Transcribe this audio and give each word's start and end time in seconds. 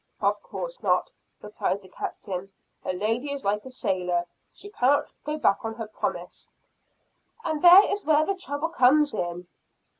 "Of 0.19 0.41
course 0.41 0.81
not," 0.81 1.11
replied 1.43 1.83
the 1.83 1.87
Captain; 1.87 2.51
"a 2.83 2.91
lady 2.91 3.31
is 3.31 3.45
like 3.45 3.63
a 3.65 3.69
sailor, 3.69 4.25
she 4.51 4.71
cannot 4.71 5.13
go 5.23 5.37
back 5.37 5.63
on 5.63 5.75
her 5.75 5.85
promise." 5.85 6.49
"And 7.45 7.61
there 7.61 7.83
is 7.87 8.03
where 8.03 8.25
the 8.25 8.33
trouble 8.35 8.69
comes 8.69 9.13
in." 9.13 9.45